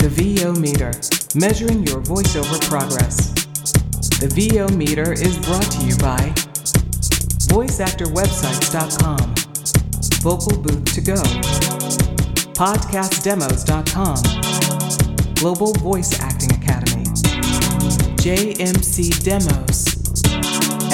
the 0.00 0.08
VO 0.08 0.52
meter, 0.54 0.90
measuring 1.34 1.86
your 1.86 2.00
voiceover 2.00 2.58
progress. 2.70 3.34
The 4.18 4.28
VO 4.32 4.68
meter 4.74 5.12
is 5.12 5.36
brought 5.44 5.70
to 5.72 5.84
you 5.84 5.94
by 5.98 6.32
voiceactorwebsites.com, 7.52 9.34
Vocal 10.22 10.56
Booth 10.62 10.94
to 10.94 11.02
Go, 11.02 11.20
podcastdemos.com, 12.56 15.34
Global 15.34 15.74
Voice 15.74 16.18
Acting 16.22 16.52
Academy, 16.52 17.04
JMC 18.16 19.22
Demos, 19.22 19.84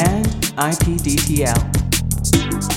and 0.01 0.27
IPDTL. 0.59 1.63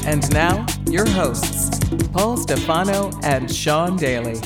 And 0.06 0.32
now, 0.32 0.68
your 0.86 1.10
hosts, 1.10 1.72
Paul 2.14 2.38
Stefano 2.38 3.10
and 3.24 3.52
Sean 3.52 3.98
Daly. 3.98 4.40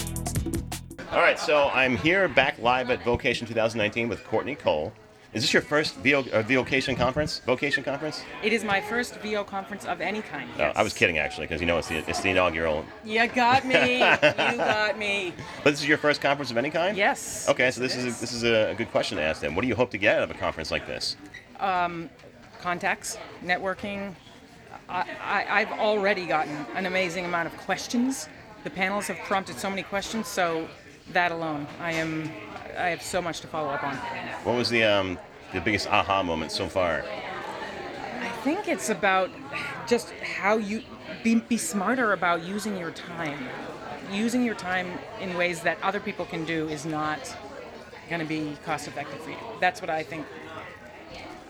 All 1.14 1.20
right, 1.20 1.38
so 1.38 1.70
I'm 1.75 1.95
here 1.95 2.27
back 2.27 2.57
live 2.57 2.89
at 2.89 3.04
Vocation 3.04 3.46
2019 3.46 4.10
with 4.10 4.24
Courtney 4.24 4.56
Cole. 4.56 4.92
Is 5.33 5.43
this 5.43 5.54
your 5.54 5.61
first 5.61 5.93
VO, 5.97 6.25
uh, 6.33 6.42
Vocation 6.42 6.96
conference? 6.96 7.38
Vocation 7.46 7.83
conference? 7.83 8.24
It 8.42 8.51
is 8.51 8.64
my 8.64 8.82
first 8.82 9.18
VO 9.18 9.43
conference 9.43 9.86
of 9.86 10.02
any 10.02 10.24
kind. 10.24 10.50
No, 10.57 10.64
yes. 10.65 10.75
I 10.75 10.82
was 10.82 10.91
kidding 10.91 11.19
actually, 11.19 11.46
because 11.46 11.61
you 11.61 11.68
know 11.68 11.78
it's 11.78 11.88
the, 11.88 11.97
it's 12.10 12.21
the 12.21 12.32
inaugural. 12.32 12.83
You 13.05 13.28
got 13.28 13.64
me. 13.64 13.93
you 13.93 14.00
got 14.00 14.97
me. 14.97 15.36
But 15.64 15.69
this 15.69 15.82
is 15.82 15.88
your 15.88 16.00
first 16.00 16.19
conference 16.19 16.50
of 16.50 16.57
any 16.57 16.71
kind? 16.71 16.97
Yes. 16.97 17.47
Okay, 17.47 17.69
so 17.69 17.80
this 17.82 17.96
is 17.96 18.05
a, 18.05 18.19
this 18.19 18.33
is 18.33 18.43
a 18.43 18.74
good 18.75 18.89
question 18.89 19.19
to 19.19 19.24
ask 19.24 19.39
them. 19.39 19.54
What 19.54 19.61
do 19.61 19.68
you 19.68 19.75
hope 19.75 19.91
to 19.91 20.00
get 20.00 20.18
out 20.18 20.24
of 20.24 20.32
a 20.32 20.39
conference 20.39 20.71
like 20.71 20.88
this? 20.88 21.16
contacts, 21.60 23.19
networking. 23.43 24.16
I, 24.89 25.05
I, 25.21 25.46
I've 25.61 25.71
already 25.74 26.25
gotten 26.25 26.66
an 26.74 26.88
amazing 26.88 27.25
amount 27.25 27.54
of 27.54 27.57
questions. 27.60 28.27
The 28.64 28.71
panels 28.71 29.05
have 29.07 29.18
prompted 29.25 29.60
so 29.60 29.69
many 29.69 29.83
questions, 29.83 30.27
so 30.27 30.68
that 31.12 31.32
alone, 31.32 31.68
I 31.80 31.93
am, 31.93 32.31
I 32.78 32.88
have 32.89 33.02
so 33.02 33.22
much 33.22 33.42
to 33.42 33.48
follow 33.48 33.70
up 33.70 33.84
on. 33.84 33.95
What 34.44 34.56
was 34.56 34.70
the 34.70 34.84
um, 34.84 35.19
the 35.53 35.61
biggest 35.61 35.88
aha 35.88 36.23
moment 36.23 36.52
so 36.52 36.67
far? 36.67 37.03
I 38.22 38.30
think 38.44 38.67
it's 38.67 38.89
about 38.89 39.30
just 39.88 40.11
how 40.11 40.58
you 40.58 40.81
be, 41.23 41.36
be 41.36 41.58
smarter 41.58 42.14
about 42.14 42.44
using 42.44 42.77
your 42.77 42.92
time. 42.92 43.47
Using 44.11 44.44
your 44.44 44.55
time 44.55 44.92
in 45.22 45.36
ways 45.36 45.61
that 45.61 45.77
other 45.81 46.00
people 46.00 46.25
can 46.25 46.45
do 46.45 46.67
is 46.69 46.86
not 46.86 47.36
going 48.09 48.22
to 48.22 48.27
be 48.27 48.58
cost 48.66 48.88
effective 48.88 49.20
for 49.22 49.31
you. 49.31 49.38
That's 49.59 49.81
what 49.81 49.89
I 49.89 50.03
think. 50.03 50.25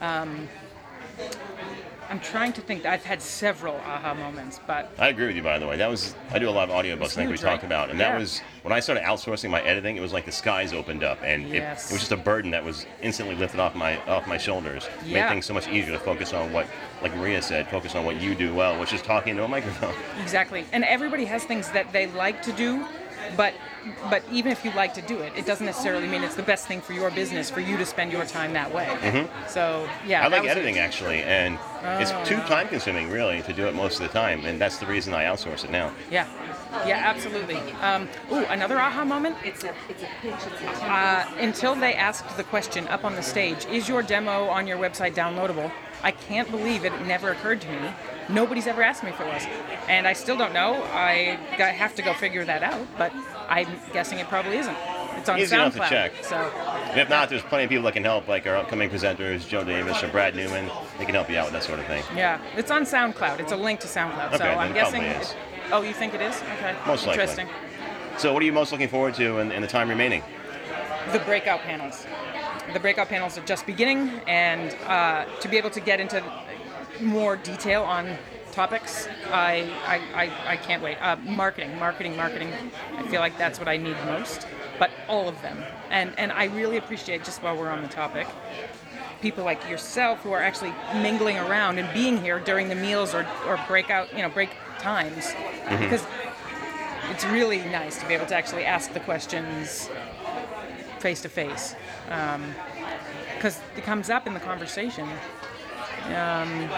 Um, 0.01 0.47
I'm 2.13 2.19
trying 2.19 2.53
to 2.53 2.61
think. 2.61 2.85
I've 2.85 3.03
had 3.03 3.23
several 3.23 3.73
aha 3.77 4.13
moments, 4.13 4.59
but 4.67 4.91
I 4.99 5.07
agree 5.07 5.25
with 5.25 5.35
you, 5.35 5.41
by 5.41 5.57
the 5.57 5.65
way. 5.65 5.77
That 5.77 5.89
was 5.89 6.13
I 6.29 6.37
do 6.37 6.47
a 6.47 6.51
lot 6.51 6.69
of 6.69 6.75
audiobooks, 6.75 7.05
I 7.05 7.07
think 7.07 7.27
we 7.29 7.33
huge, 7.33 7.41
talked 7.41 7.63
about, 7.63 7.89
and 7.89 7.99
that 7.99 8.19
was 8.19 8.39
when 8.61 8.71
I 8.71 8.79
started 8.81 9.03
outsourcing 9.03 9.49
my 9.49 9.63
editing. 9.63 9.97
It 9.97 9.99
was 9.99 10.13
like 10.13 10.27
the 10.27 10.31
skies 10.31 10.73
opened 10.73 11.03
up, 11.03 11.17
and 11.23 11.47
it, 11.47 11.55
Yes. 11.55 11.89
it 11.89 11.93
was 11.93 12.01
just 12.01 12.11
a 12.11 12.17
burden 12.17 12.51
that 12.51 12.63
was 12.63 12.85
instantly 13.01 13.33
lifted 13.33 13.59
off 13.59 13.73
my 13.73 13.97
off 14.05 14.27
my 14.27 14.37
shoulders. 14.37 14.87
Yeah. 15.03 15.23
Made 15.23 15.29
things 15.29 15.47
so 15.47 15.55
much 15.55 15.67
easier 15.67 15.93
to 15.93 15.97
focus 15.99 16.33
on 16.33 16.53
what, 16.53 16.67
like 17.01 17.15
Maria 17.15 17.41
said, 17.41 17.67
focus 17.69 17.95
on 17.95 18.05
what 18.05 18.21
you 18.21 18.35
do 18.35 18.53
well, 18.53 18.79
which 18.79 18.93
is 18.93 19.01
talking 19.01 19.31
into 19.31 19.43
a 19.43 19.47
microphone. 19.47 19.95
Exactly. 20.21 20.65
And 20.71 20.83
everybody 20.83 21.25
has 21.25 21.45
things 21.45 21.71
that 21.71 21.91
they 21.91 22.05
like 22.05 22.43
to 22.43 22.51
do, 22.51 22.85
but 23.37 23.53
but 24.09 24.23
even 24.31 24.51
if 24.51 24.63
you 24.63 24.71
like 24.71 24.93
to 24.93 25.01
do 25.01 25.19
it, 25.19 25.33
it 25.35 25.45
doesn't 25.45 25.65
necessarily 25.65 26.07
mean 26.07 26.23
it's 26.23 26.35
the 26.35 26.43
best 26.43 26.67
thing 26.67 26.79
for 26.79 26.93
your 26.93 27.11
business 27.11 27.49
for 27.49 27.59
you 27.59 27.75
to 27.77 27.85
spend 27.85 28.11
your 28.11 28.23
time 28.25 28.53
that 28.53 28.73
way. 28.73 28.87
So 29.47 29.87
yeah, 30.07 30.23
Mm-hmm. 30.23 30.25
I 30.25 30.27
like 30.37 30.43
was 30.43 30.47
a- 30.49 30.51
editing 30.51 30.77
actually, 30.79 31.21
and 31.23 31.59
it's 32.01 32.11
too 32.27 32.37
time 32.47 32.67
consuming 32.69 33.09
really 33.09 33.41
to 33.41 33.53
do 33.53 33.67
it 33.67 33.75
most 33.75 33.99
of 33.99 34.07
the 34.07 34.13
time, 34.13 34.45
and 34.45 34.59
that's 34.61 34.77
the 34.77 34.85
reason 34.85 35.13
I 35.13 35.25
outsource 35.25 35.63
it 35.65 35.71
now. 35.71 35.91
Yeah, 36.09 36.27
yeah, 36.87 37.01
absolutely. 37.03 37.57
Um, 37.81 38.07
ooh, 38.31 38.45
another 38.45 38.79
aha 38.79 39.03
moment. 39.03 39.35
It's 39.43 39.63
a 39.65 39.73
it's 39.89 40.03
a 40.03 40.07
pitch. 40.21 40.33
It's 40.61 40.79
a 40.81 40.85
Uh, 40.85 41.25
until 41.39 41.75
they 41.75 41.93
asked 41.95 42.37
the 42.37 42.43
question 42.45 42.87
up 42.87 43.03
on 43.03 43.15
the 43.15 43.23
stage, 43.23 43.65
is 43.65 43.89
your 43.89 44.01
demo 44.01 44.45
on 44.47 44.65
your 44.67 44.77
website 44.77 45.13
downloadable? 45.13 45.71
I 46.03 46.11
can't 46.11 46.49
believe 46.51 46.83
it 46.85 46.91
never 47.05 47.31
occurred 47.31 47.61
to 47.61 47.67
me. 47.69 47.89
Nobody's 48.29 48.67
ever 48.67 48.81
asked 48.81 49.03
me 49.03 49.09
if 49.09 49.19
it 49.19 49.27
was, 49.27 49.43
and 49.87 50.07
I 50.07 50.13
still 50.13 50.37
don't 50.37 50.53
know. 50.53 50.81
I 50.93 51.37
got, 51.57 51.73
have 51.73 51.95
to 51.95 52.01
go 52.01 52.13
figure 52.13 52.43
that 52.45 52.63
out, 52.63 52.85
but 52.97 53.11
I'm 53.49 53.67
guessing 53.93 54.19
it 54.19 54.27
probably 54.27 54.57
isn't. 54.57 54.75
It's 55.17 55.29
on 55.29 55.39
Easy 55.39 55.55
enough 55.55 55.73
to 55.73 55.79
check. 55.87 56.11
so 56.23 56.35
And 56.35 56.99
if 56.99 57.09
not, 57.09 57.29
there's 57.29 57.41
plenty 57.43 57.63
of 57.65 57.69
people 57.69 57.83
that 57.85 57.93
can 57.93 58.03
help, 58.03 58.27
like 58.27 58.45
our 58.47 58.55
upcoming 58.57 58.89
presenters, 58.89 59.47
Joe 59.47 59.63
Davis 59.63 60.01
or 60.03 60.09
Brad 60.09 60.35
Newman. 60.35 60.69
They 60.97 61.05
can 61.05 61.15
help 61.15 61.29
you 61.29 61.37
out 61.37 61.45
with 61.45 61.53
that 61.53 61.63
sort 61.63 61.79
of 61.79 61.85
thing. 61.85 62.03
yeah, 62.15 62.41
it's 62.57 62.71
on 62.71 62.83
SoundCloud. 62.83 63.39
It's 63.39 63.51
a 63.53 63.57
link 63.57 63.79
to 63.81 63.87
SoundCloud, 63.87 64.29
so 64.31 64.35
Okay, 64.35 64.43
then 64.45 64.57
I'm 64.57 64.71
it 64.71 64.73
guessing. 64.73 65.01
probably 65.01 65.21
is. 65.21 65.31
it- 65.31 65.37
oh, 65.71 65.81
you 65.81 65.93
think 65.93 66.13
it 66.13 66.21
is? 66.21 66.35
Okay, 66.57 66.75
Most 66.85 67.05
likely. 67.07 67.21
interesting. 67.23 67.47
So, 68.17 68.33
what 68.33 68.41
are 68.41 68.45
you 68.45 68.53
most 68.53 68.71
looking 68.71 68.89
forward 68.89 69.13
to 69.15 69.39
in, 69.39 69.51
in 69.51 69.61
the 69.61 69.67
time 69.67 69.89
remaining? 69.89 70.23
the 71.11 71.19
breakout 71.19 71.59
panels. 71.61 72.05
The 72.71 72.79
breakout 72.79 73.09
panels 73.09 73.37
are 73.37 73.45
just 73.45 73.65
beginning, 73.65 74.09
and 74.25 74.73
uh, 74.87 75.25
to 75.41 75.49
be 75.49 75.57
able 75.57 75.69
to 75.71 75.81
get 75.81 75.99
into 75.99 76.23
more 77.01 77.35
detail 77.35 77.83
on 77.83 78.15
topics, 78.51 79.07
I, 79.31 79.69
I, 79.85 80.23
I, 80.23 80.51
I 80.53 80.57
can't 80.57 80.81
wait. 80.81 80.97
Uh, 81.01 81.17
marketing, 81.17 81.77
marketing, 81.77 82.15
marketing. 82.15 82.53
I 82.95 83.07
feel 83.07 83.19
like 83.19 83.37
that's 83.37 83.59
what 83.59 83.67
I 83.67 83.77
need 83.77 83.97
most, 84.05 84.47
but 84.79 84.91
all 85.09 85.27
of 85.27 85.41
them. 85.41 85.63
And, 85.89 86.17
and 86.17 86.31
I 86.31 86.45
really 86.45 86.77
appreciate, 86.77 87.25
just 87.25 87.43
while 87.43 87.57
we're 87.57 87.69
on 87.69 87.81
the 87.81 87.89
topic, 87.89 88.27
people 89.21 89.43
like 89.43 89.69
yourself 89.69 90.19
who 90.19 90.31
are 90.31 90.41
actually 90.41 90.73
mingling 90.95 91.37
around 91.37 91.79
and 91.79 91.91
being 91.93 92.21
here 92.21 92.39
during 92.39 92.69
the 92.69 92.75
meals 92.75 93.13
or, 93.13 93.25
or 93.47 93.59
breakout, 93.67 94.13
you 94.13 94.21
know, 94.21 94.29
break 94.29 94.51
times. 94.79 95.33
Because 95.79 96.05
it's 97.09 97.25
really 97.25 97.57
nice 97.57 97.99
to 97.99 98.07
be 98.07 98.13
able 98.13 98.25
to 98.27 98.35
actually 98.35 98.65
ask 98.65 98.93
the 98.93 98.99
questions 98.99 99.89
face 101.03 101.21
to 101.21 101.27
face 101.27 101.75
because 103.35 103.59
it 103.75 103.83
comes 103.83 104.09
up 104.09 104.25
in 104.25 104.33
the 104.33 104.39
conversation. 104.39 105.05
Um, 106.07 106.69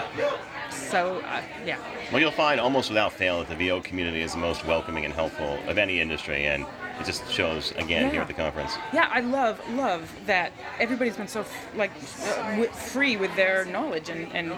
so 0.76 1.18
uh, 1.26 1.42
yeah, 1.64 1.78
Well, 2.12 2.20
you'll 2.20 2.30
find 2.30 2.60
almost 2.60 2.88
without 2.90 3.12
fail 3.12 3.38
that 3.38 3.48
the 3.48 3.56
VO 3.56 3.80
community 3.80 4.20
is 4.22 4.32
the 4.32 4.38
most 4.38 4.64
welcoming 4.66 5.04
and 5.04 5.12
helpful 5.14 5.58
of 5.66 5.78
any 5.78 6.00
industry, 6.00 6.46
and 6.46 6.64
it 6.98 7.04
just 7.04 7.30
shows 7.30 7.72
again 7.76 8.10
here 8.10 8.22
at 8.22 8.26
the 8.26 8.32
conference. 8.32 8.72
yeah, 8.92 9.08
I 9.12 9.20
love 9.20 9.60
love 9.74 10.10
that 10.26 10.50
everybody's 10.80 11.16
been 11.16 11.28
so 11.28 11.40
f- 11.40 11.66
like 11.76 11.90
uh, 12.22 12.50
w- 12.52 12.70
free 12.70 13.18
with 13.18 13.34
their 13.36 13.66
knowledge 13.66 14.08
and, 14.08 14.32
and 14.32 14.52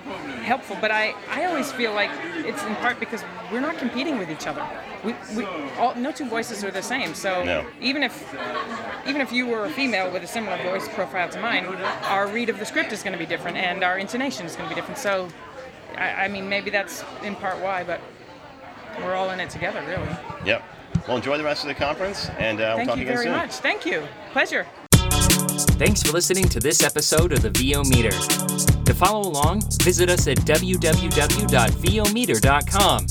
helpful. 0.45 0.77
But 0.81 0.93
I, 0.93 1.15
I 1.31 1.47
always 1.47 1.73
feel 1.73 1.93
like 1.95 2.11
it's 2.47 2.63
in 2.63 2.77
part 2.77 3.01
because 3.01 3.25
we're 3.51 3.59
not 3.61 3.77
competing 3.79 4.19
with 4.19 4.31
each 4.31 4.47
other. 4.47 4.65
We, 5.05 5.15
we 5.37 5.45
all, 5.79 5.95
no 5.97 6.13
two 6.13 6.27
voices 6.29 6.63
are 6.63 6.71
the 6.71 6.83
same. 6.83 7.13
So 7.15 7.43
No. 7.43 7.67
even 7.81 8.05
if 8.05 8.15
even 9.09 9.21
if 9.21 9.33
you 9.33 9.47
were 9.49 9.65
a 9.65 9.71
female 9.71 10.09
with 10.13 10.23
a 10.23 10.27
similar 10.29 10.63
voice 10.63 10.87
profile 10.91 11.29
to 11.31 11.41
mine, 11.41 11.67
our 12.05 12.29
read 12.29 12.51
of 12.51 12.59
the 12.61 12.67
script 12.67 12.93
is 12.93 13.03
going 13.03 13.15
to 13.15 13.19
be 13.19 13.27
different 13.27 13.57
and 13.57 13.83
our 13.83 13.99
intonation 13.99 14.47
is 14.47 14.55
going 14.55 14.69
to 14.69 14.75
be 14.75 14.81
different. 14.81 14.99
So, 14.99 15.29
I, 15.99 16.25
I 16.25 16.29
mean, 16.29 16.49
maybe 16.49 16.71
that's 16.71 17.05
in 17.23 17.35
part 17.37 17.61
why, 17.63 17.85
but 17.85 18.01
we're 18.99 19.15
all 19.15 19.31
in 19.31 19.39
it 19.41 19.51
together, 19.51 19.83
really. 19.87 20.09
Yep. 20.47 20.63
Well, 21.07 21.17
enjoy 21.17 21.39
the 21.39 21.45
rest 21.45 21.63
of 21.65 21.69
the 21.69 21.75
conference, 21.75 22.29
and 22.39 22.61
uh, 22.61 22.75
we'll 22.77 22.87
talk 22.87 22.97
again 22.97 22.97
soon. 22.97 22.97
Thank 22.97 22.99
you 22.99 23.03
again 23.03 23.17
very 23.17 23.31
much. 23.31 23.53
Thank 23.57 23.87
you. 23.87 24.03
Pleasure. 24.33 24.67
Thanks 25.79 26.03
for 26.03 26.13
listening 26.13 26.49
to 26.49 26.59
this 26.61 26.83
episode 26.83 27.33
of 27.33 27.43
the 27.43 27.51
VO 27.51 27.85
Meter. 27.85 28.11
To 28.11 28.95
follow 28.95 29.29
along, 29.29 29.63
visit 29.83 30.11
us 30.11 30.27
at 30.27 30.39
www.vometer.com. 30.39 33.07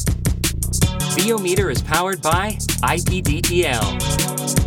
VO 1.16 1.38
Meter 1.38 1.70
is 1.70 1.82
powered 1.82 2.22
by 2.22 2.52
IPDTL. 2.84 4.67